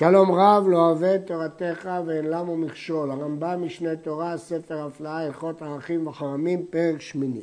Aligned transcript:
שלום 0.00 0.32
רב 0.32 0.68
לא 0.68 0.76
אוהב 0.76 1.16
תורתך 1.16 1.90
ואין 2.06 2.24
למו 2.24 2.56
מכשול. 2.56 3.10
הרמב"ם 3.10 3.62
משנה 3.62 3.96
תורה, 3.96 4.36
ספר 4.36 4.86
הפלאה, 4.86 5.18
הלכות 5.18 5.62
ערכים 5.62 6.06
וחרמים, 6.06 6.66
פרק 6.70 7.00
שמיני. 7.00 7.42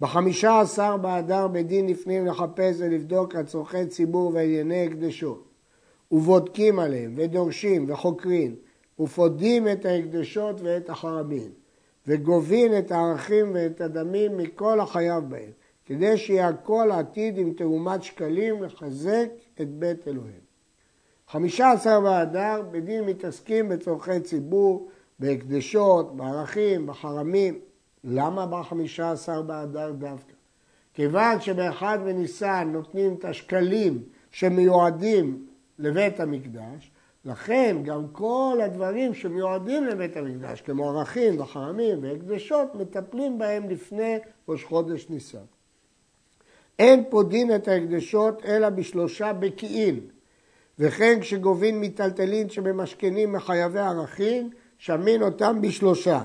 בחמישה 0.00 0.60
עשר 0.60 0.96
באדר 0.96 1.48
בדין 1.48 1.88
לפנים 1.88 2.26
לחפש 2.26 2.76
ולבדוק 2.78 3.34
לצורכי 3.34 3.86
ציבור 3.86 4.32
וענייני 4.34 4.86
הקדשות. 4.86 5.44
ובודקים 6.12 6.78
עליהם, 6.78 7.14
ודורשים, 7.16 7.90
וחוקרים, 7.90 8.54
ופודים 9.00 9.68
את 9.68 9.84
ההקדשות 9.84 10.60
ואת 10.60 10.90
החרמים, 10.90 11.50
וגובים 12.06 12.78
את 12.78 12.92
הערכים 12.92 13.50
ואת 13.54 13.80
הדמים 13.80 14.36
מכל 14.36 14.80
החייב 14.80 15.24
בהם, 15.28 15.50
כדי 15.86 16.16
שיהיה 16.16 16.48
הכל 16.48 16.90
עתיד 16.92 17.38
עם 17.38 17.52
תרומת 17.52 18.02
שקלים 18.02 18.62
לחזק 18.62 19.28
את 19.60 19.68
בית 19.68 20.08
אלוהים. 20.08 20.51
חמישה 21.32 21.70
עשר 21.70 22.00
באדר 22.00 22.62
בדין 22.70 23.04
מתעסקים 23.04 23.68
בצורכי 23.68 24.20
ציבור, 24.20 24.88
בהקדשות, 25.18 26.16
בערכים, 26.16 26.86
בחרמים. 26.86 27.58
למה 28.04 28.46
בחמישה 28.46 29.10
עשר 29.10 29.42
באדר 29.42 29.92
דווקא? 29.92 30.32
כיוון 30.94 31.40
שבאחד 31.40 31.98
בניסן 32.04 32.68
נותנים 32.72 33.14
את 33.14 33.24
השקלים 33.24 34.02
שמיועדים 34.30 35.46
לבית 35.78 36.20
המקדש, 36.20 36.90
לכן 37.24 37.76
גם 37.84 38.08
כל 38.12 38.58
הדברים 38.64 39.14
שמיועדים 39.14 39.86
לבית 39.86 40.16
המקדש, 40.16 40.60
כמו 40.60 40.90
ערכים 40.90 41.40
וחרמים 41.40 42.02
והקדשות, 42.02 42.74
מטפלים 42.74 43.38
בהם 43.38 43.70
לפני 43.70 44.16
ראש 44.48 44.64
חודש 44.64 45.06
ניסן. 45.10 45.44
אין 46.78 47.04
פודין 47.10 47.54
את 47.54 47.68
ההקדשות 47.68 48.44
אלא 48.44 48.68
בשלושה 48.68 49.32
בקיאים, 49.32 50.00
וכן 50.82 51.18
כשגובין 51.20 51.80
מיטלטלין 51.80 52.48
שבמשכנים 52.48 53.32
מחייבי 53.32 53.80
ערכים, 53.80 54.50
שמין 54.78 55.22
אותם 55.22 55.58
בשלושה. 55.60 56.22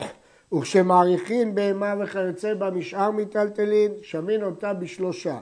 וכשמעריכין 0.54 1.54
בהמה 1.54 1.94
וכיוצא 2.00 2.54
בה 2.54 2.70
משאר 2.70 3.10
מיטלטלין, 3.10 3.92
שמין 4.02 4.42
אותה 4.42 4.74
בשלושה. 4.74 5.38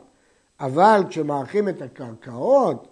אבל 0.61 1.01
כשמעריכים 1.09 1.69
את 1.69 1.83
הקרקעות, 1.83 2.89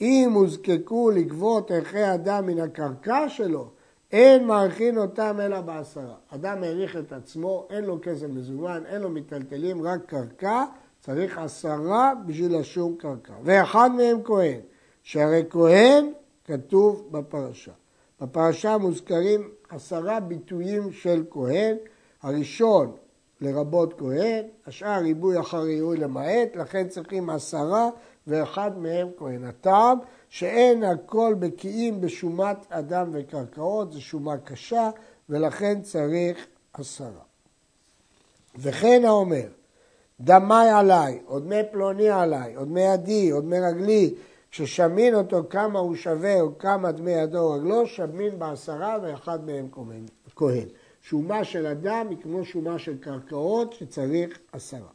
אם 0.00 0.30
הוזקקו 0.34 1.10
לגבות 1.10 1.70
ערכי 1.70 2.14
אדם 2.14 2.46
מן 2.46 2.58
הקרקע 2.58 3.28
שלו, 3.28 3.70
אין 4.12 4.46
מעריכין 4.46 4.98
אותם 4.98 5.36
אלא 5.42 5.60
בעשרה. 5.60 6.14
אדם 6.28 6.62
העריך 6.62 6.96
את 6.96 7.12
עצמו, 7.12 7.66
אין 7.70 7.84
לו 7.84 7.98
כסף 8.02 8.26
מזומן, 8.26 8.82
אין 8.86 9.02
לו 9.02 9.10
מיטלטלים, 9.10 9.82
רק 9.82 10.00
קרקע, 10.06 10.64
צריך 11.00 11.38
עשרה 11.38 12.12
בשביל 12.26 12.58
לשום 12.58 12.94
קרקע. 12.98 13.32
ואחד 13.44 13.90
מהם 13.96 14.18
כהן. 14.24 14.60
שהרי 15.04 15.44
כהן 15.50 16.12
כתוב 16.44 17.08
בפרשה. 17.10 17.72
בפרשה 18.20 18.78
מוזכרים 18.78 19.50
עשרה 19.68 20.20
ביטויים 20.20 20.92
של 20.92 21.24
כהן, 21.30 21.76
הראשון 22.22 22.96
לרבות 23.40 23.98
כהן, 23.98 24.44
השאר 24.66 25.00
ריבוי 25.02 25.40
אחר 25.40 25.60
ריבוי 25.60 25.96
למעט, 25.96 26.56
לכן 26.56 26.88
צריכים 26.88 27.30
עשרה 27.30 27.88
ואחד 28.26 28.78
מהם 28.78 29.08
כהן. 29.18 29.44
הטעם 29.44 29.98
שאין 30.28 30.84
הכל 30.84 31.34
בקיאים 31.38 32.00
בשומת 32.00 32.56
אדם 32.68 33.10
וקרקעות, 33.12 33.92
זו 33.92 34.00
שומה 34.00 34.38
קשה, 34.38 34.90
ולכן 35.28 35.82
צריך 35.82 36.46
עשרה. 36.72 37.22
וכן 38.56 39.02
האומר, 39.04 39.48
דמי 40.20 40.68
עליי, 40.74 41.20
או 41.26 41.40
דמי 41.40 41.60
פלוני 41.72 42.10
עליי, 42.10 42.56
או 42.56 42.64
דמי 42.64 42.80
ידי, 42.80 43.32
או 43.32 43.40
דמי 43.40 43.60
רגלי, 43.60 44.14
כששמין 44.54 45.14
אותו 45.14 45.42
כמה 45.50 45.78
הוא 45.78 45.94
שווה 45.94 46.40
או 46.40 46.58
כמה 46.58 46.92
דמי 46.92 47.10
ידו 47.10 47.38
או 47.38 47.52
רגלו, 47.52 47.86
שמין 47.86 48.38
בעשרה 48.38 48.98
ואחד 49.02 49.46
מהם 49.46 49.68
כהן. 50.36 50.66
שומה 51.02 51.44
של 51.44 51.66
אדם 51.66 52.06
היא 52.10 52.18
כמו 52.22 52.44
שומה 52.44 52.78
של 52.78 52.98
קרקעות 52.98 53.72
שצריך 53.72 54.38
עשרה. 54.52 54.88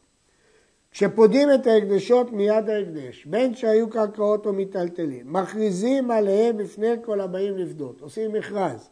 כשפודים 0.90 1.48
את 1.54 1.66
ההקדשות 1.66 2.32
מיד 2.32 2.70
ההקדש, 2.70 3.24
בין 3.24 3.54
שהיו 3.54 3.90
קרקעות 3.90 4.46
או 4.46 4.52
מיטלטלים, 4.52 5.32
מכריזים 5.32 6.10
עליהם 6.10 6.56
בפני 6.56 6.94
כל 7.04 7.20
הבאים 7.20 7.58
לפדות, 7.58 8.00
עושים 8.00 8.32
מכרז. 8.32 8.90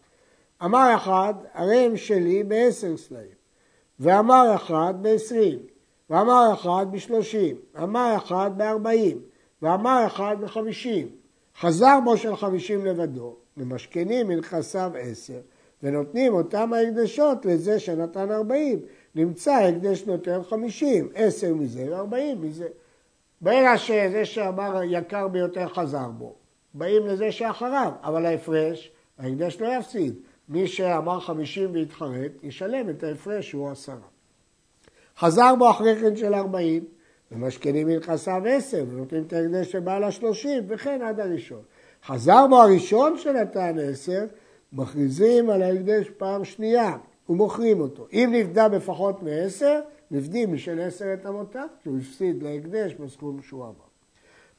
אמר 0.65 0.93
אחד, 0.97 1.35
הרי 1.55 1.77
הם 1.77 1.97
שלי 1.97 2.45
בעשר 2.45 2.97
סלעים, 2.97 3.39
ואמר 4.01 4.53
אחד 4.55 4.95
בעשרים, 5.03 5.59
ואמר 6.11 6.51
אחד 6.55 6.87
בשלושים, 6.91 7.57
אמר 7.83 8.15
אחד 8.17 8.51
בארבעים, 8.57 9.19
ואמר 9.63 10.05
אחד 10.07 10.37
בחמישים. 10.41 11.09
חזר 11.61 11.99
בו 12.05 12.17
של 12.17 12.37
חמישים 12.37 12.87
לבדו, 12.87 13.37
ממשכנים 13.57 14.29
מנכסיו 14.29 14.91
עשר, 14.99 15.41
ונותנים 15.83 16.35
אותם 16.35 16.73
ההקדשות 16.73 17.47
לזה 17.47 17.81
שנתן 17.81 18.31
ארבעים. 18.31 18.79
נמצא 19.15 19.53
הקדש 19.55 20.03
נותן 20.07 20.41
חמישים, 20.49 21.09
עשר 21.15 21.55
מזה 21.55 21.87
וארבעים 21.91 22.43
מזה. 22.43 22.69
ברגע 23.41 23.79
שזה 23.79 24.25
שאמר 24.25 24.81
יקר 24.85 25.29
ביותר 25.29 25.69
חזר 25.69 26.09
בו, 26.09 26.35
באים 26.75 27.07
לזה 27.07 27.33
שאחריו, 27.33 27.93
אבל 28.03 28.27
ההפרש, 28.27 28.93
ההקדש 29.19 29.61
לא 29.61 29.69
יפסיד. 29.79 30.15
מי 30.49 30.67
שאמר 30.67 31.21
חמישים 31.21 31.75
והתחרט, 31.75 32.33
ישלם 32.43 32.91
את 32.91 33.03
ההפרש 33.05 33.51
שהוא 33.51 33.71
עשרה. 33.71 33.97
חזר 35.19 35.55
בו 35.59 35.71
אחרי 35.71 35.97
כן 36.01 36.17
של 36.17 36.35
ארבעים, 36.35 36.85
ומשכנים 37.33 37.87
מנכסיו 37.87 38.43
עשר, 38.47 38.85
ונותנים 38.91 39.23
את 39.23 39.33
ההקדש 39.33 39.73
של 39.73 39.81
בעל 39.81 40.05
השלושים, 40.05 40.65
וכן 40.69 41.03
עד 41.03 41.21
הראשון. 41.21 41.63
חזר 42.07 42.47
בו 42.47 42.63
הראשון 42.63 43.19
שנתן 43.19 43.77
עשר, 43.79 44.25
מכריזים 44.73 45.51
על 45.51 45.63
ההקדש 45.63 46.11
פעם 46.11 46.45
שנייה, 46.45 46.97
ומוכרים 47.29 47.81
אותו. 47.81 48.07
אם 48.13 48.31
נפדה 48.33 48.69
בפחות 48.69 49.23
מעשר, 49.23 49.81
נפדים 50.11 50.55
משל 50.55 50.81
עשר 50.81 51.15
את 51.15 51.27
כי 51.83 51.89
הוא 51.89 51.99
הפסיד 51.99 52.43
להקדש 52.43 52.95
בסכום 52.95 53.43
שהוא 53.43 53.65
אמר. 53.65 53.89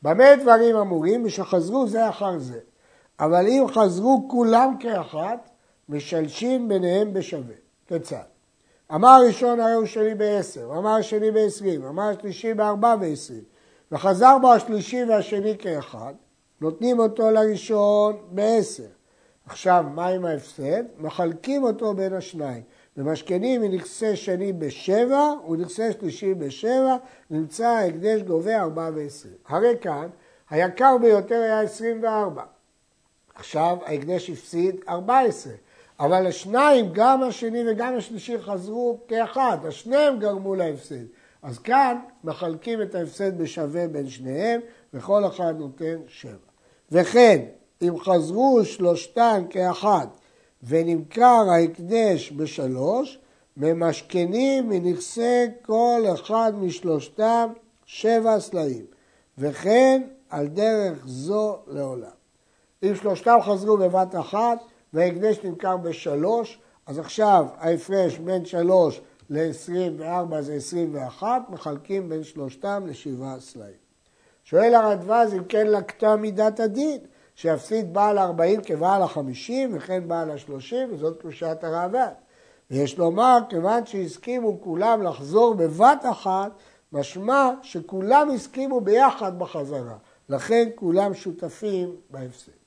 במה 0.01 0.35
דברים 0.35 0.75
אמורים? 0.75 1.25
ושחזרו 1.25 1.87
זה 1.87 2.09
אחר 2.09 2.39
זה. 2.39 2.59
אבל 3.19 3.47
אם 3.47 3.65
חזרו 3.67 4.27
כולם 4.31 4.75
כאחת, 4.79 5.49
משלשים 5.89 6.67
ביניהם 6.67 7.13
בשווה. 7.13 7.55
כיצד? 7.87 8.38
אמר 8.95 9.09
הראשון 9.09 9.59
הרי 9.59 9.73
הוא 9.73 9.85
שלי 9.85 10.15
בעשר, 10.15 10.65
אמר 10.77 10.89
השני 10.89 11.31
בעשרים, 11.31 11.85
אמר 11.85 12.03
השלישי 12.03 12.53
בארבע 12.53 12.95
ועשרים, 13.01 13.43
וחזר 13.91 14.37
בו 14.41 14.53
השלישי 14.53 15.03
והשני 15.03 15.57
כאחד, 15.57 16.13
נותנים 16.61 16.99
אותו 16.99 17.31
לראשון 17.31 18.17
בעשר. 18.31 18.83
עכשיו, 19.45 19.85
מה 19.93 20.07
עם 20.07 20.25
ההפסד? 20.25 20.83
מחלקים 20.97 21.63
אותו 21.63 21.93
בין 21.93 22.13
השניים. 22.13 22.63
ומשכנים 22.97 23.61
מנכסי 23.61 24.15
שני 24.15 24.53
בשבע 24.53 25.33
ונכסי 25.49 25.91
שלישי 25.91 26.33
בשבע, 26.33 26.95
נמצא 27.29 27.67
ההקדש 27.67 28.21
גובה 28.21 28.61
ארבע 28.61 28.89
ועשרים. 28.95 29.33
הרי 29.47 29.73
כאן, 29.81 30.07
היקר 30.49 30.97
ביותר 31.01 31.35
היה 31.35 31.61
עשרים 31.61 32.03
וארבע. 32.03 32.43
עכשיו 33.35 33.77
ההקדש 33.85 34.29
הפסיד 34.29 34.75
ארבע 34.89 35.19
עשרה. 35.19 35.53
אבל 35.99 36.27
השניים, 36.27 36.89
גם 36.93 37.23
השני 37.23 37.63
וגם 37.71 37.95
השלישי 37.95 38.39
חזרו 38.39 38.99
כאחד, 39.07 39.57
השניהם 39.67 40.19
גרמו 40.19 40.55
להפסד. 40.55 41.05
אז 41.41 41.59
כאן 41.59 41.97
מחלקים 42.23 42.81
את 42.81 42.95
ההפסד 42.95 43.37
בשווה 43.37 43.87
בין 43.87 44.09
שניהם, 44.09 44.61
וכל 44.93 45.25
אחד 45.25 45.53
נותן 45.57 45.97
שבע. 46.07 46.33
וכן, 46.91 47.45
אם 47.81 47.99
חזרו 47.99 48.65
שלושתן 48.65 49.43
כאחד 49.49 50.07
ונמכר 50.63 51.45
ההקדש 51.51 52.31
בשלוש, 52.31 53.19
ממשכנים 53.57 54.69
מנכסי 54.69 55.45
כל 55.61 56.01
אחד 56.13 56.53
משלושתם 56.55 57.49
שבע 57.85 58.39
סלעים, 58.39 58.85
וכן 59.37 60.01
על 60.29 60.47
דרך 60.47 61.03
זו 61.05 61.57
לעולם. 61.67 62.09
אם 62.83 62.95
שלושתם 62.95 63.37
חזרו 63.41 63.77
בבת 63.77 64.15
אחת, 64.15 64.59
וההקדש 64.93 65.39
נמכר 65.43 65.77
בשלוש, 65.77 66.59
אז 66.85 66.99
עכשיו 66.99 67.45
ההפרש 67.57 68.17
בין 68.17 68.45
שלוש 68.45 69.01
ל-24 69.29 70.41
זה 70.41 70.53
21, 70.53 71.41
מחלקים 71.49 72.09
בין 72.09 72.23
שלושתם 72.23 72.83
לשבעה 72.87 73.39
סלעים. 73.39 73.89
שואל 74.43 74.75
הרדווז 74.75 75.33
אם 75.33 75.43
כן 75.43 75.67
לקטה 75.67 76.15
מידת 76.15 76.59
הדין, 76.59 76.97
שיפסיד 77.35 77.93
בעל 77.93 78.17
ה-40 78.17 78.61
כבעל 78.63 79.01
ה-50 79.01 79.51
וכן 79.73 80.07
בעל 80.07 80.31
ה-30, 80.31 80.75
וזאת 80.91 81.19
קדושת 81.19 81.57
הראב"ד. 81.63 82.13
ויש 82.71 82.97
לומר, 82.97 83.37
כיוון 83.49 83.85
שהסכימו 83.85 84.61
כולם 84.61 85.03
לחזור 85.03 85.53
בבת 85.53 86.03
אחת, 86.11 86.51
משמע 86.93 87.51
שכולם 87.61 88.29
הסכימו 88.29 88.81
ביחד 88.81 89.39
בחזרה. 89.39 89.97
לכן 90.29 90.69
כולם 90.75 91.13
שותפים 91.13 91.95
בהפסד. 92.09 92.58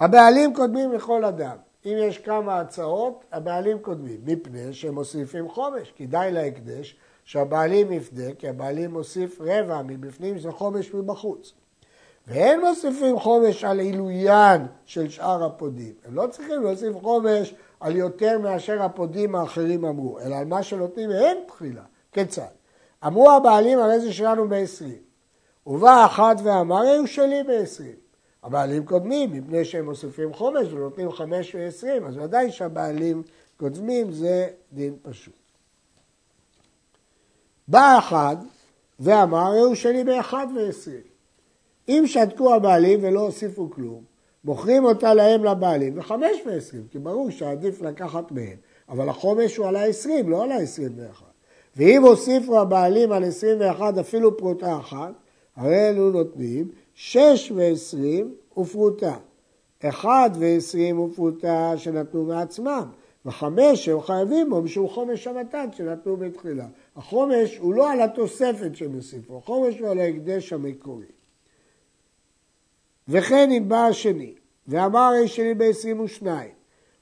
הבעלים 0.00 0.54
קודמים 0.54 0.92
לכל 0.92 1.24
אדם. 1.24 1.56
אם 1.86 1.96
יש 1.98 2.18
כמה 2.18 2.60
הצעות, 2.60 3.24
הבעלים 3.32 3.78
קודמים, 3.78 4.20
מפני 4.24 4.72
שהם 4.72 4.94
מוסיפים 4.94 5.48
חומש. 5.48 5.92
כדאי 5.96 6.32
להקדש 6.32 6.96
שהבעלים 7.24 7.92
יפדה, 7.92 8.34
כי 8.38 8.48
הבעלים 8.48 8.90
מוסיף 8.90 9.40
רבע 9.40 9.82
מבפנים, 9.82 10.38
זה 10.38 10.50
חומש 10.50 10.94
מבחוץ. 10.94 11.52
ואין 12.26 12.60
מוסיפים 12.60 13.18
חומש 13.18 13.64
על 13.64 13.78
עילוין 13.78 14.66
של 14.84 15.08
שאר 15.08 15.44
הפודים. 15.44 15.92
הם 16.04 16.14
לא 16.14 16.26
צריכים 16.26 16.62
להוסיף 16.62 16.96
חומש 17.02 17.54
על 17.80 17.96
יותר 17.96 18.38
מאשר 18.38 18.82
הפודים 18.82 19.34
האחרים 19.34 19.84
אמרו, 19.84 20.20
אלא 20.20 20.36
על 20.36 20.44
מה 20.44 20.62
שנותנין 20.62 21.10
הן 21.10 21.38
תחילה. 21.46 21.82
כיצד? 22.12 22.42
אמרו 23.06 23.30
הבעלים 23.30 23.78
הרי 23.78 24.00
זה 24.00 24.12
שלנו 24.12 24.48
בעשרים. 24.48 25.02
ובא 25.66 26.06
אחד 26.06 26.36
ואמר, 26.44 26.80
היו 26.80 27.06
שלי 27.06 27.42
בעשרים. 27.42 28.07
הבעלים 28.48 28.84
קודמים, 28.84 29.32
מפני 29.32 29.64
שהם 29.64 29.84
מוסיפים 29.84 30.32
חומש 30.32 30.72
ונותנים 30.72 31.12
חמש 31.12 31.54
ועשרים, 31.54 32.04
אז 32.04 32.16
ודאי 32.16 32.50
שהבעלים 32.50 33.22
קודמים 33.56 34.12
זה 34.12 34.48
דין 34.72 34.96
פשוט. 35.02 35.34
בא 37.68 37.98
אחד 37.98 38.36
ואמר, 39.00 39.52
היו 39.52 39.76
שלי 39.76 40.04
באחד 40.04 40.46
ועשרים. 40.56 41.00
אם 41.88 42.04
שתקו 42.06 42.54
הבעלים 42.54 42.98
ולא 43.02 43.20
הוסיפו 43.20 43.70
כלום, 43.70 44.02
מוכרים 44.44 44.84
אותה 44.84 45.14
להם 45.14 45.44
לבעלים 45.44 45.94
בחמש 45.94 46.36
ועשרים, 46.46 46.86
כי 46.90 46.98
ברור 46.98 47.30
שעדיף 47.30 47.82
לקחת 47.82 48.32
מהם, 48.32 48.56
אבל 48.88 49.08
החומש 49.08 49.56
הוא 49.56 49.66
על 49.66 49.76
העשרים, 49.76 50.30
לא 50.30 50.44
על 50.44 50.52
העשרים 50.52 50.92
ואחת. 50.96 51.32
ואם 51.76 52.02
הוסיפו 52.02 52.60
הבעלים 52.60 53.12
על 53.12 53.24
עשרים 53.24 53.60
ואחת 53.60 53.98
אפילו 53.98 54.36
פרוטה 54.36 54.76
אחת, 54.78 55.12
הרי 55.56 55.88
אלו 55.88 56.10
נותנים 56.10 56.68
שש 57.00 57.52
ועשרים 57.54 58.34
ופרוטה. 58.56 59.16
אחד 59.84 60.30
ועשרים 60.38 61.00
ופרוטה 61.00 61.72
שנתנו 61.76 62.24
מעצמם, 62.24 62.84
וחמש 63.26 63.84
שהם 63.84 64.00
חייבים 64.00 64.50
בו 64.50 64.62
משום 64.62 64.88
חומש 64.88 65.26
המתת 65.26 65.68
שנתנו 65.72 66.16
בתחילה. 66.16 66.66
החומש 66.96 67.56
הוא 67.58 67.74
לא 67.74 67.92
על 67.92 68.00
התוספת 68.00 68.76
שהם 68.76 68.92
הוסיפו, 68.92 69.38
החומש 69.38 69.78
הוא 69.78 69.88
על 69.88 69.98
ההקדש 69.98 70.52
המקורי. 70.52 71.04
וכן 73.08 73.50
אם 73.50 73.68
בא 73.68 73.86
השני, 73.86 74.34
ואמר 74.68 75.12
שלי 75.26 75.54
ב-22, 75.54 76.26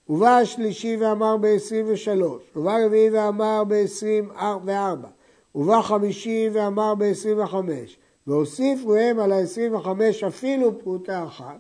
ובא 0.09 0.39
השלישי 0.39 0.97
ואמר 0.97 1.37
ב-23, 1.37 2.23
ובא 2.57 2.73
הרביעי 2.73 3.11
ואמר 3.11 3.63
ב-24, 3.69 5.07
ובא 5.55 5.83
חמישי 5.83 6.49
ואמר 6.53 6.95
ב-25, 6.95 7.55
והוסיפו 8.27 8.97
הם 8.97 9.21
על 9.21 9.33
ה-25 9.33 10.27
אפילו 10.29 10.79
פרוטה 10.79 11.25
אחת, 11.25 11.59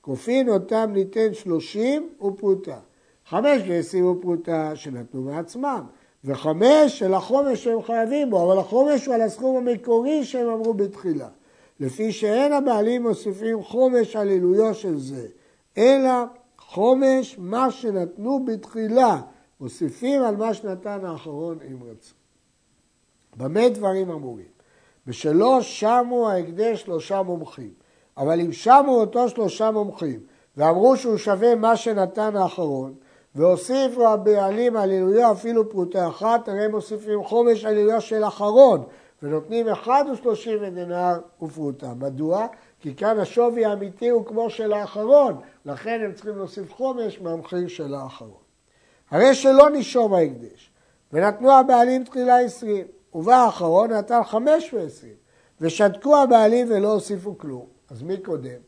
כופין 0.00 0.48
אותם 0.48 0.90
ניתן 0.92 1.34
30 1.34 2.08
ופרוטה. 2.22 2.78
חמש 3.26 3.62
ועשרים 3.68 4.06
ופרוטה 4.06 4.76
שנתנו 4.76 5.22
מעצמם, 5.22 5.86
וחמש 6.24 6.98
של 6.98 7.14
החומש 7.14 7.64
שהם 7.64 7.82
חייבים 7.82 8.30
בו, 8.30 8.52
אבל 8.52 8.60
החומש 8.60 9.06
הוא 9.06 9.14
על 9.14 9.20
הסכום 9.20 9.56
המקורי 9.56 10.24
שהם 10.24 10.48
אמרו 10.48 10.74
בתחילה. 10.74 11.28
לפי 11.80 12.12
שאין 12.12 12.52
הבעלים 12.52 13.02
מוסיפים 13.02 13.62
חומש 13.62 14.16
על 14.16 14.28
עילויו 14.28 14.74
של 14.74 14.98
זה, 14.98 15.26
אלא 15.78 16.12
חומש 16.58 17.36
מה 17.38 17.70
שנתנו 17.70 18.44
בתחילה, 18.44 19.20
מוסיפים 19.60 20.22
על 20.22 20.36
מה 20.36 20.54
שנתן 20.54 21.04
האחרון 21.04 21.58
אם 21.70 21.82
רצו. 21.82 22.14
במה 23.36 23.68
דברים 23.68 24.10
אמורים? 24.10 24.59
בשלא 25.06 25.58
שמו 25.60 26.30
ההקדש 26.30 26.82
שלושה 26.82 27.22
מומחים, 27.22 27.70
אבל 28.16 28.40
אם 28.40 28.52
שמו 28.52 29.00
אותו 29.00 29.28
שלושה 29.28 29.70
מומחים 29.70 30.20
ואמרו 30.56 30.96
שהוא 30.96 31.16
שווה 31.16 31.54
מה 31.54 31.76
שנתן 31.76 32.36
האחרון, 32.36 32.94
והוסיפו 33.34 34.08
הבעלים 34.08 34.76
על 34.76 34.90
עילויו 34.90 35.32
אפילו 35.32 35.70
פרוטה 35.70 36.08
אחת, 36.08 36.48
הרי 36.48 36.64
הם 36.64 36.70
מוסיפים 36.70 37.24
חומש 37.24 37.64
על 37.64 37.76
עילויו 37.76 38.00
של 38.00 38.24
אחרון, 38.24 38.82
ונותנים 39.22 39.68
אחד 39.68 40.04
ושלושים 40.12 40.58
ודינר 40.60 41.20
ופרוטה. 41.42 41.92
מדוע? 41.94 42.46
כי 42.80 42.94
כאן 42.94 43.18
השווי 43.18 43.64
האמיתי 43.64 44.08
הוא 44.08 44.26
כמו 44.26 44.50
של 44.50 44.72
האחרון, 44.72 45.36
לכן 45.64 46.00
הם 46.04 46.12
צריכים 46.12 46.36
להוסיף 46.36 46.72
חומש 46.72 47.20
מהמחיר 47.20 47.68
של 47.68 47.94
האחרון. 47.94 48.40
הרי 49.10 49.34
שלא 49.34 49.70
נישום 49.70 50.14
ההקדש, 50.14 50.70
ונתנו 51.12 51.52
הבעלים 51.52 52.04
תחילה 52.04 52.40
עשרים, 52.40 52.86
ובא 53.14 53.34
האחרון 53.34 53.92
נתן 53.92 54.24
חמש 54.24 54.74
ועשרים, 54.74 55.14
ושתקו 55.60 56.16
הבעלים 56.16 56.66
ולא 56.70 56.92
הוסיפו 56.92 57.38
כלום. 57.38 57.66
אז 57.90 58.02
מי 58.02 58.16
קודם? 58.16 58.60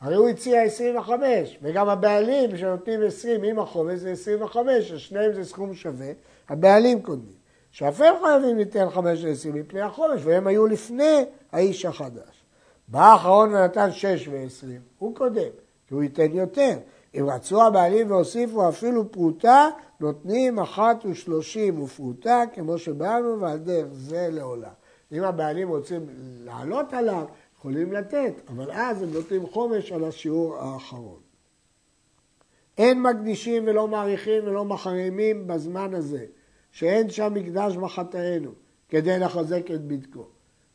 הרי 0.00 0.16
הוא 0.16 0.28
הציע 0.28 0.62
25, 0.62 1.58
וגם 1.62 1.88
הבעלים 1.88 2.56
שנותנים 2.56 3.02
20 3.06 3.44
עם 3.44 3.58
החומש 3.58 3.98
זה 3.98 4.10
25, 4.10 4.92
אז 4.92 4.98
שניהם 4.98 5.32
זה 5.32 5.44
סכום 5.44 5.74
שווה, 5.74 6.10
הבעלים 6.48 7.02
קודמים. 7.02 7.44
שאף 7.70 8.00
הם 8.00 8.14
חייבים 8.22 8.56
ליתן 8.56 8.90
5 8.90 9.24
ו-20 9.24 9.56
מפני 9.56 9.80
החומש, 9.80 10.20
והם 10.24 10.46
היו 10.46 10.66
לפני 10.66 11.24
האיש 11.52 11.84
החדש. 11.84 12.44
בא 12.88 13.12
האחרון 13.12 13.54
ונתן 13.54 13.92
6 13.92 14.28
ו-20, 14.28 14.66
הוא 14.98 15.14
קודם, 15.16 15.50
כי 15.88 15.94
הוא 15.94 16.02
ייתן 16.02 16.32
יותר. 16.34 16.78
אם 17.14 17.26
רצו 17.30 17.66
הבעלים 17.66 18.10
והוסיפו 18.10 18.68
אפילו 18.68 19.12
פרוטה, 19.12 19.68
נותנים 20.00 20.58
אחת 20.58 21.04
ושלושים 21.04 21.82
ופרוטה, 21.82 22.42
כמו 22.54 22.78
שבאנו, 22.78 23.40
ועל 23.40 23.58
דרך 23.58 23.92
זה 23.92 24.28
לעולם. 24.30 24.72
אם 25.12 25.22
הבעלים 25.22 25.68
רוצים 25.68 26.06
לעלות 26.44 26.92
עליו, 26.92 27.24
יכולים 27.58 27.92
לתת, 27.92 28.32
אבל 28.48 28.70
אז 28.72 29.02
הם 29.02 29.10
נותנים 29.12 29.46
חומש 29.46 29.92
על 29.92 30.04
השיעור 30.04 30.56
האחרון. 30.56 31.20
אין 32.78 33.02
מקדישים 33.02 33.62
ולא 33.66 33.88
מעריכים 33.88 34.42
ולא 34.46 34.64
מחרימים 34.64 35.46
בזמן 35.46 35.94
הזה, 35.94 36.24
שאין 36.72 37.10
שם 37.10 37.34
מקדש 37.34 37.76
בחטאינו, 37.76 38.50
כדי 38.88 39.18
לחזק 39.18 39.70
את 39.70 39.84
בדקו. 39.84 40.26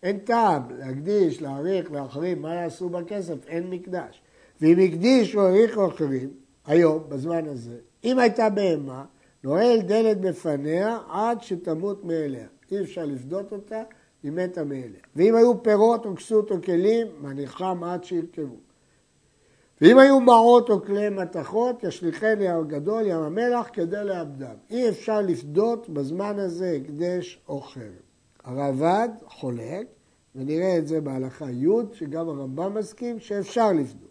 אין 0.04 0.20
טעם 0.20 0.62
להקדיש, 0.78 1.42
להעריך, 1.42 1.92
להחרים, 1.92 2.42
מה 2.42 2.54
יעשו 2.54 2.90
בכסף? 2.90 3.48
אין 3.48 3.70
מקדש. 3.70 4.22
ואם 4.62 4.80
הקדיש 4.80 5.36
או 5.36 5.42
העריכו 5.42 5.88
אחרים, 5.88 6.30
היום, 6.66 7.04
בזמן 7.10 7.48
הזה, 7.48 7.78
אם 8.04 8.20
הייתה 8.20 8.50
בהמה, 8.50 9.06
נועל 9.44 9.82
דלת 9.82 10.22
בפניה 10.22 10.98
עד 11.10 11.42
שתמות 11.42 12.06
מאליה. 12.06 12.48
אי 12.72 12.82
אפשר 12.82 13.06
לפדות 13.06 13.52
אותה, 13.52 13.84
היא 14.24 14.32
מתה 14.32 14.64
מאליה. 14.64 15.02
ואם 15.16 15.36
היו 15.36 15.64
פירות 15.64 16.06
או 16.06 16.16
כסות 16.16 16.52
או 16.52 16.62
כלים, 16.62 17.08
מניחם 17.22 17.84
עד 17.84 18.04
שירכבו. 18.04 18.56
ואם 19.82 19.98
היו 19.98 20.20
מעות 20.20 20.70
או 20.70 20.82
כלי 20.82 21.10
מתכות, 21.10 21.84
ישליכני 21.84 22.48
הגדול 22.48 23.04
ים 23.08 23.20
המלח 23.20 23.70
כדי 23.74 24.04
לאבדם. 24.04 24.56
אי 24.70 24.90
אפשר 24.90 25.22
לפדות 25.22 25.90
בזמן 25.90 26.40
הזה 26.40 26.80
הקדש 26.82 27.40
או 27.50 27.62
חרב. 27.62 27.84
הרעב"ד 28.44 29.10
חולק, 29.26 29.88
ונראה 30.36 30.78
את 30.78 30.88
זה 30.88 31.02
בהלכה 31.02 31.52
י', 31.52 31.68
שגם 31.94 32.30
הרמב"ם 32.30 32.74
מסכים, 32.74 33.20
שאפשר 33.20 33.72
לפדות. 33.72 34.09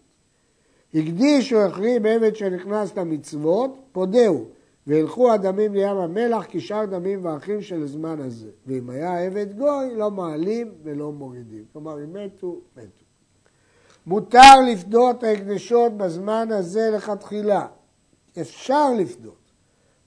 הקדיש 0.93 1.53
או 1.53 1.59
החרים 1.65 2.05
עבד 2.05 2.35
שנכנס 2.35 2.97
למצוות, 2.97 3.75
פודהו. 3.91 4.45
וילכו 4.87 5.31
הדמים 5.31 5.73
לים 5.73 5.97
המלח 5.97 6.45
כשאר 6.49 6.85
דמים 6.85 7.25
ואחים 7.25 7.61
של 7.61 7.83
הזמן 7.83 8.19
הזה. 8.21 8.49
ואם 8.67 8.89
היה 8.89 9.19
עבד 9.19 9.57
גוי, 9.57 9.95
לא 9.95 10.11
מעלים 10.11 10.71
ולא 10.83 11.11
מורידים. 11.11 11.63
כלומר, 11.73 12.03
אם 12.03 12.13
מתו, 12.13 12.59
מתו. 12.77 13.05
מותר 14.05 14.61
לפדות 14.71 15.23
ההקדשות 15.23 15.97
בזמן 15.97 16.47
הזה 16.51 16.89
לכתחילה. 16.93 17.67
אפשר 18.41 18.93
לפדות. 18.97 19.51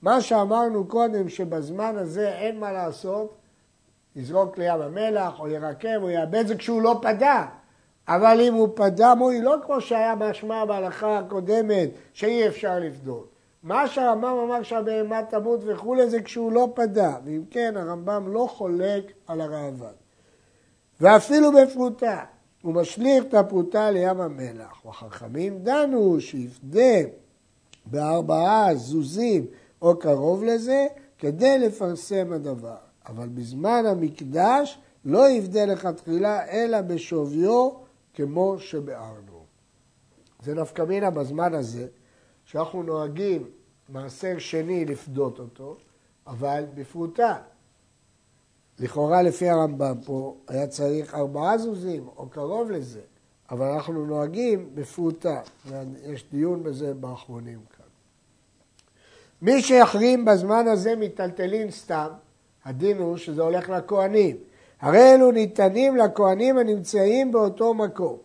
מה 0.02 0.20
שאמרנו 0.20 0.86
קודם, 0.86 1.28
שבזמן 1.28 1.96
הזה 1.96 2.28
אין 2.28 2.60
מה 2.60 2.72
לעשות, 2.72 3.34
לזרוק 4.16 4.58
לים 4.58 4.80
המלח 4.80 5.40
או 5.40 5.48
ירקב 5.48 6.02
או 6.02 6.10
יאבד 6.10 6.46
זה 6.46 6.56
כשהוא 6.56 6.82
לא 6.82 6.98
פדה. 7.02 7.46
אבל 8.08 8.40
אם 8.40 8.54
הוא 8.54 8.68
פדה 8.74 9.14
מועיל, 9.14 9.44
לא 9.44 9.56
כמו 9.66 9.80
שהיה 9.80 10.14
משמע 10.14 10.64
בהלכה 10.64 11.18
הקודמת, 11.18 11.88
שאי 12.12 12.48
אפשר 12.48 12.78
לפדות. 12.78 13.28
מה 13.62 13.88
שהרמב"ם 13.88 14.38
אמר 14.44 14.62
שהבהמה 14.62 15.22
תמות 15.22 15.60
וכולי 15.66 16.10
זה 16.10 16.22
כשהוא 16.22 16.52
לא 16.52 16.68
פדה, 16.74 17.16
ואם 17.24 17.42
כן 17.50 17.76
הרמב"ם 17.76 18.32
לא 18.32 18.46
חולק 18.50 19.12
על 19.26 19.40
הראב"ד. 19.40 19.92
ואפילו 21.00 21.52
בפרוטה, 21.52 22.24
הוא 22.62 22.74
משליך 22.74 23.24
את 23.24 23.34
הפרוטה 23.34 23.90
לים 23.90 24.20
המלח, 24.20 24.84
והחכמים 24.86 25.58
דנו 25.58 26.20
שיפדה 26.20 27.08
בארבעה 27.86 28.74
זוזים 28.74 29.46
או 29.82 29.98
קרוב 29.98 30.44
לזה 30.44 30.86
כדי 31.18 31.58
לפרסם 31.58 32.32
הדבר. 32.32 32.76
אבל 33.08 33.28
בזמן 33.28 33.84
המקדש 33.86 34.78
לא 35.04 35.30
יפדה 35.30 35.64
לכתחילה 35.64 36.46
אלא 36.50 36.80
בשוויו 36.80 37.81
כמו 38.14 38.56
שבארנו. 38.58 39.44
זה 40.42 40.54
נפקא 40.54 40.82
מינה 40.82 41.10
בזמן 41.10 41.54
הזה 41.54 41.86
שאנחנו 42.44 42.82
נוהגים 42.82 43.50
מעשר 43.88 44.38
שני 44.38 44.84
לפדות 44.84 45.38
אותו, 45.38 45.76
אבל 46.26 46.64
בפרוטה. 46.74 47.36
לכאורה 48.78 49.22
לפי 49.22 49.48
הרמב"ם 49.48 49.94
פה 50.04 50.36
היה 50.48 50.66
צריך 50.66 51.14
ארבעה 51.14 51.58
זוזים 51.58 52.08
או 52.16 52.28
קרוב 52.28 52.70
לזה, 52.70 53.00
אבל 53.50 53.66
אנחנו 53.66 54.06
נוהגים 54.06 54.70
בפרוטה, 54.74 55.40
ויש 55.66 56.24
דיון 56.30 56.62
בזה 56.62 56.94
באחרונים 56.94 57.60
כאן. 57.76 57.86
מי 59.42 59.62
שיחרים 59.62 60.24
בזמן 60.24 60.68
הזה 60.68 60.96
מיטלטלין 60.96 61.70
סתם, 61.70 62.08
הדין 62.64 62.98
הוא 62.98 63.16
שזה 63.16 63.42
הולך 63.42 63.68
לכהנים. 63.68 64.36
הרי 64.82 65.14
אלו 65.14 65.30
ניתנים 65.30 65.96
לכהנים 65.96 66.58
הנמצאים 66.58 67.32
באותו 67.32 67.74
מקום. 67.74 68.16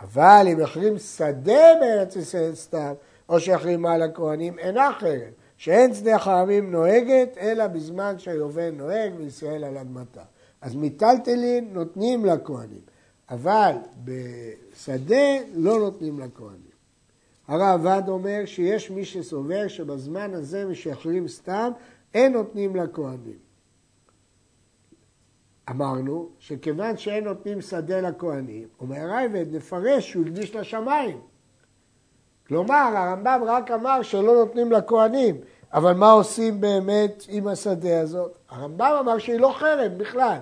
אבל 0.00 0.46
אם 0.52 0.60
יחרים 0.60 0.98
שדה 0.98 1.74
בארץ 1.80 2.16
ישראל 2.16 2.54
סתם, 2.54 2.92
או 3.28 3.40
שיחרים 3.40 3.86
על 3.86 4.02
הכהנים, 4.02 4.58
אינה 4.58 4.90
חרם. 4.98 5.30
שאין 5.56 5.94
שדה 5.94 6.18
חרמים 6.18 6.70
נוהגת, 6.70 7.38
אלא 7.40 7.66
בזמן 7.66 8.18
שהיובל 8.18 8.70
נוהג 8.70 9.12
וישראל 9.16 9.64
על 9.64 9.76
אדמתה. 9.76 10.22
אז 10.60 10.74
מיטלטלין 10.74 11.68
נותנים 11.72 12.24
לכהנים, 12.24 12.80
אבל 13.30 13.72
בשדה 14.04 15.36
לא 15.54 15.78
נותנים 15.78 16.20
לכהנים. 16.20 16.78
הרעב"ד 17.48 18.02
אומר 18.08 18.42
שיש 18.44 18.90
מי 18.90 19.04
שסובר 19.04 19.68
שבזמן 19.68 20.34
הזה 20.34 20.66
משחררים 20.66 21.28
סתם, 21.28 21.70
אין 22.14 22.32
נותנים 22.32 22.76
לכהנים. 22.76 23.47
אמרנו 25.70 26.28
שכיוון 26.38 26.96
שאין 26.96 27.24
נותנים 27.24 27.60
שדה 27.60 28.00
לכהנים, 28.00 28.68
אומר 28.80 28.96
הרייבד, 28.96 29.54
נפרש 29.54 30.10
שהוא 30.10 30.24
הקדיש 30.26 30.56
לשמיים. 30.56 31.20
כלומר, 32.46 32.92
הרמב"ם 32.96 33.40
רק 33.46 33.70
אמר 33.70 34.02
שלא 34.02 34.34
נותנים 34.34 34.72
לכהנים, 34.72 35.36
אבל 35.72 35.92
מה 35.92 36.10
עושים 36.10 36.60
באמת 36.60 37.24
עם 37.28 37.48
השדה 37.48 38.00
הזאת? 38.00 38.38
הרמב"ם 38.48 38.96
אמר 39.00 39.18
שהיא 39.18 39.40
לא 39.40 39.52
חרם 39.58 39.98
בכלל, 39.98 40.38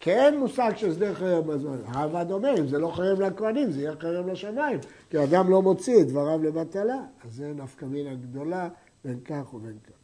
כי 0.00 0.12
אין 0.12 0.38
מושג 0.38 0.72
של 0.76 0.94
שדה 0.94 1.14
חרם 1.14 1.46
בזמן. 1.46 1.78
הרמב"ם 1.86 2.32
אומר, 2.32 2.54
אם 2.58 2.68
זה 2.68 2.78
לא 2.78 2.88
חרם 2.88 3.20
לכהנים, 3.20 3.70
זה 3.70 3.80
יהיה 3.80 3.92
חרם 4.00 4.28
לשמיים, 4.28 4.78
כי 5.10 5.24
אדם 5.24 5.50
לא 5.50 5.62
מוציא 5.62 6.00
את 6.00 6.06
דבריו 6.06 6.42
לבטלה. 6.42 6.98
אז 7.24 7.34
זה 7.34 7.52
נפקא 7.56 7.84
מינה 7.84 8.14
גדולה 8.14 8.68
בין 9.04 9.20
כך 9.24 9.54
ובין 9.54 9.78
כך. 9.86 10.01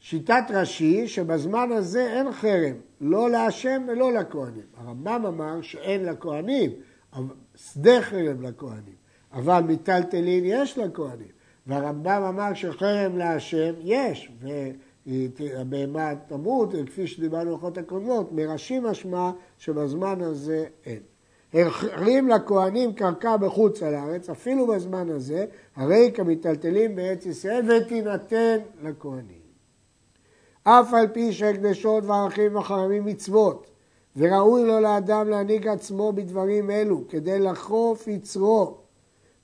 שיטת 0.00 0.44
רש"י, 0.50 1.08
שבזמן 1.08 1.72
הזה 1.72 2.12
אין 2.12 2.32
חרם, 2.32 2.74
לא 3.00 3.30
להשם 3.30 3.82
ולא 3.88 4.12
לכהנים. 4.12 4.64
הרמב"ם 4.76 5.26
אמר 5.26 5.62
שאין 5.62 6.04
לכהנים, 6.04 6.70
שדה 7.54 8.02
חרם 8.02 8.42
לכהנים, 8.42 8.94
אבל 9.32 9.60
מיטלטלין 9.60 10.44
יש 10.46 10.78
לכהנים. 10.78 11.40
והרמב"ם 11.66 12.22
אמר 12.28 12.54
שחרם 12.54 13.18
להשם 13.18 13.74
יש, 13.80 14.32
והבהמה 15.06 16.12
תמות, 16.28 16.74
כפי 16.86 17.06
שדיברנו 17.06 17.50
בלכות 17.50 17.78
הקודמות, 17.78 18.32
מרשים 18.32 18.82
משמע 18.82 19.30
שבזמן 19.58 20.20
הזה 20.20 20.64
אין. 20.86 21.00
החרים 21.54 22.28
לכהנים 22.28 22.92
קרקע 22.92 23.36
בחוץ 23.36 23.82
על 23.82 23.94
הארץ, 23.94 24.30
אפילו 24.30 24.66
בזמן 24.66 25.08
הזה, 25.08 25.46
הרי 25.76 26.10
כמיטלטלים 26.14 26.96
בארץ 26.96 27.26
ישראל, 27.26 27.70
ותינתן 27.70 28.58
לכהנים. 28.82 29.39
אף 30.64 30.94
על 30.94 31.06
פי 31.06 31.32
שהקדשות 31.32 32.04
וערכים 32.04 32.56
וחרמים 32.56 33.04
מצוות, 33.04 33.70
וראוי 34.16 34.64
לו 34.64 34.80
לאדם 34.80 35.28
להנהיג 35.28 35.68
עצמו 35.68 36.12
בדברים 36.12 36.70
אלו, 36.70 37.08
כדי 37.08 37.38
לחרוף 37.38 38.08
יצרו, 38.08 38.74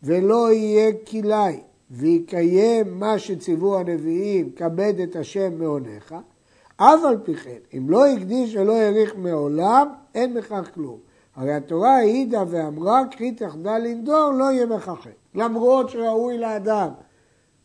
ולא 0.02 0.52
יהיה 0.52 0.92
כלאי, 1.10 1.60
ויקיים 1.90 3.00
מה 3.00 3.18
שציוו 3.18 3.78
הנביאים, 3.78 4.50
כבד 4.56 5.00
את 5.00 5.16
השם 5.16 5.58
מעונך, 5.58 6.14
אף 6.76 7.04
על 7.04 7.18
פי 7.24 7.34
כן, 7.34 7.58
אם 7.76 7.90
לא 7.90 8.06
הקדיש 8.06 8.56
ולא 8.56 8.76
האריך 8.76 9.16
מעולם, 9.16 9.88
אין 10.14 10.34
בכך 10.34 10.70
כלום. 10.74 10.98
הרי 11.36 11.52
התורה 11.52 11.96
העידה 11.96 12.44
ואמרה, 12.48 13.02
קחי 13.10 13.32
תחדל 13.32 13.78
לנדור, 13.78 14.30
לא 14.30 14.44
יהיה 14.44 14.66
בכך 14.66 15.06
למרות 15.34 15.90
שראוי 15.90 16.38
לאדם 16.38 16.88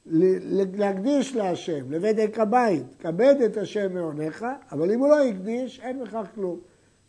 להקדיש 0.06 1.36
להשם, 1.36 1.92
לבדק 1.92 2.40
הבית, 2.40 2.84
כבד 3.00 3.36
את 3.46 3.58
השם 3.58 3.94
מעונך, 3.94 4.46
אבל 4.72 4.92
אם 4.92 5.00
הוא 5.00 5.08
לא 5.08 5.24
הקדיש, 5.24 5.80
אין 5.80 6.04
בכך 6.04 6.28
כלום. 6.36 6.60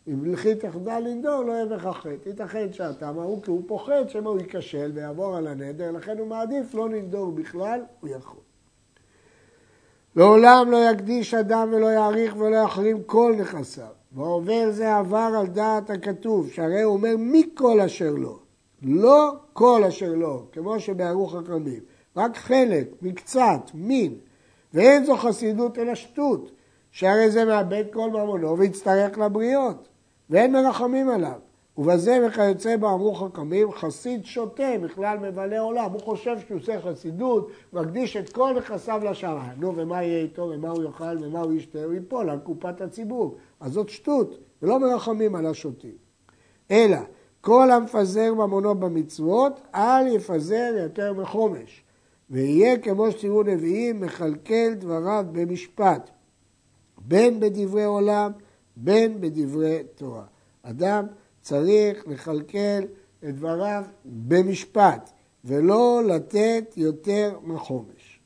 אם 0.07 0.25
לכי 0.25 0.55
תחדל 0.55 0.99
לנדור, 0.99 1.43
לא 1.43 1.51
יהיה 1.51 1.65
בכך 1.65 1.97
חטא. 1.97 2.29
ייתכן 2.29 2.73
שהטעם 2.73 3.19
ההוא, 3.19 3.41
כי 3.43 3.51
הוא 3.51 3.63
פוחד 3.67 4.09
שמא 4.09 4.29
הוא 4.29 4.39
ייכשל 4.39 4.91
ויעבור 4.93 5.35
על 5.37 5.47
הנדר, 5.47 5.91
לכן 5.91 6.17
הוא 6.17 6.27
מעדיף 6.27 6.73
לא 6.73 6.89
לנדור 6.89 7.31
בכלל, 7.31 7.81
הוא 7.99 8.09
יכול. 8.09 8.39
לעולם 10.15 10.71
לא 10.71 10.91
יקדיש 10.91 11.33
אדם 11.33 11.69
ולא 11.71 11.87
יעריך 11.87 12.35
ולא 12.37 12.55
יחרים 12.55 13.03
כל 13.03 13.35
נכסיו. 13.37 13.87
ועובר 14.11 14.71
זה 14.71 14.95
עבר 14.95 15.29
על 15.39 15.47
דעת 15.47 15.89
הכתוב, 15.89 16.49
שהרי 16.51 16.81
הוא 16.81 16.93
אומר 16.93 17.15
מכל 17.17 17.81
אשר 17.81 18.11
לא. 18.11 18.39
לא 18.81 19.35
כל 19.53 19.83
אשר 19.87 20.13
לא, 20.15 20.43
כמו 20.51 20.79
שבערוך 20.79 21.35
הכרמים. 21.35 21.79
רק 22.17 22.37
חלק, 22.37 22.87
מקצת, 23.01 23.71
מין. 23.73 24.15
ואין 24.73 25.05
זו 25.05 25.17
חסידות 25.17 25.77
אלא 25.77 25.95
שטות, 25.95 26.51
שהרי 26.91 27.31
זה 27.31 27.45
מאבד 27.45 27.83
כל 27.93 28.09
ממונו 28.09 28.57
ויצטרך 28.57 29.17
לבריות. 29.17 29.87
ואין 30.29 30.51
מרחמים 30.51 31.09
עליו. 31.09 31.39
ובזה 31.77 32.27
וכיוצא 32.27 32.77
בו 32.77 32.93
אמרו 32.93 33.15
חכמים, 33.15 33.71
חסיד 33.71 34.25
שוטה, 34.25 34.77
בכלל 34.81 35.17
מבלה 35.17 35.59
עולם. 35.59 35.91
הוא 35.91 36.01
חושב 36.01 36.39
שהוא 36.39 36.57
עושה 36.57 36.81
חסידות, 36.81 37.51
מקדיש 37.73 38.17
את 38.17 38.29
כל 38.29 38.53
נכסיו 38.57 39.01
לשמיים. 39.03 39.51
נו, 39.57 39.75
ומה 39.75 40.03
יהיה 40.03 40.21
איתו, 40.21 40.41
ומה 40.41 40.69
הוא 40.69 40.83
יאכל, 40.83 41.17
ומה 41.21 41.39
הוא 41.39 41.53
ישתה, 41.53 41.83
הוא 41.83 41.93
ייפול 41.93 42.29
על 42.29 42.39
קופת 42.39 42.81
הציבור. 42.81 43.35
אז 43.59 43.71
זאת 43.71 43.89
שטות, 43.89 44.37
ולא 44.61 44.79
מרחמים 44.79 45.35
על 45.35 45.45
השוטים. 45.45 45.95
אלא, 46.71 46.97
כל 47.41 47.71
המפזר 47.71 48.33
ממונו 48.33 48.75
במצוות, 48.75 49.61
אל 49.75 50.07
יפזר 50.07 50.75
יותר 50.83 51.13
מחומש. 51.13 51.82
ויהיה 52.33 52.79
כמו 52.79 53.11
שציוו 53.11 53.43
נביאים, 53.43 54.01
מכלכל 54.01 54.73
דבריו 54.73 55.25
במשפט, 55.31 56.09
בין 56.97 57.39
בדברי 57.39 57.83
עולם, 57.83 58.31
בין 58.75 59.21
בדברי 59.21 59.83
תורה. 59.95 60.25
אדם 60.63 61.05
צריך 61.41 62.07
לכלכל 62.07 62.83
את 63.23 63.35
דבריו 63.35 63.83
במשפט, 64.05 65.09
ולא 65.45 66.01
לתת 66.07 66.73
יותר 66.75 67.39
מחומש. 67.43 68.19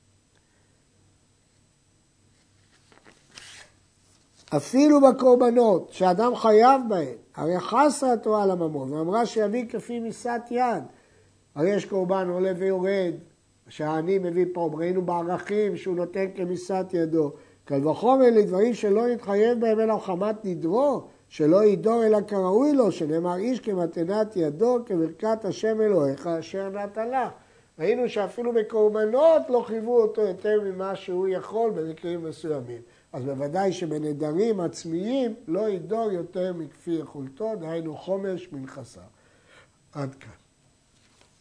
אפילו 4.56 5.02
בקורבנות 5.02 5.90
שאדם 5.92 6.36
חייב 6.36 6.82
בהן, 6.90 7.16
הרי 7.36 7.60
חסה 7.60 8.14
התורה 8.14 8.44
על 8.44 8.52
הממון, 8.52 8.94
ואמרה 8.94 9.26
שיביא 9.26 9.66
כפי 9.70 10.00
מיסת 10.00 10.42
יד. 10.52 10.84
הרי 11.56 11.70
יש 11.70 11.86
קורבן 11.86 12.30
עולה 12.30 12.52
ויורד, 12.58 13.14
שהעני 13.70 14.20
מביא 14.20 14.46
פה, 14.54 14.70
ראינו 14.74 15.02
בערכים 15.02 15.78
שהוא 15.78 15.96
נותן 15.96 16.26
כמיסת 16.36 16.86
ידו. 16.94 17.32
קל 17.66 17.88
וחומר 17.88 18.26
לדברים 18.32 18.74
שלא 18.74 19.08
נתחייב 19.08 19.60
בהם 19.60 19.80
אלא 19.80 19.98
חמת 19.98 20.36
נדרו, 20.46 21.02
שלא 21.30 21.66
ידור 21.66 22.06
אלא 22.06 22.18
כראוי 22.28 22.74
לו, 22.74 22.92
שנאמר 22.92 23.36
איש 23.36 23.60
כמתנת 23.60 24.36
ידו, 24.36 24.80
כברכת 24.86 25.46
השם 25.46 25.82
אלוהיך 25.82 26.28
אשר 26.28 26.70
נתנה. 26.70 27.30
ראינו 27.80 28.10
שאפילו 28.10 28.54
בקורבנות 28.54 29.42
לא 29.50 29.64
חייבו 29.68 30.02
אותו 30.02 30.22
יותר 30.22 30.62
ממה 30.66 30.96
שהוא 30.96 31.28
יכול 31.28 31.72
במקרים 31.72 32.24
מסוימים. 32.24 32.82
אז 33.14 33.26
בוודאי 33.26 33.72
שבנדרים 33.72 34.60
עצמיים 34.60 35.36
לא 35.48 35.70
ידור 35.70 36.12
יותר 36.12 36.54
מכפי 36.54 36.92
יכולתו, 36.92 37.52
דהיינו 37.60 37.96
חומש 37.96 38.52
מנכסה. 38.52 39.02
עד 39.94 40.16
כאן. 40.16 40.47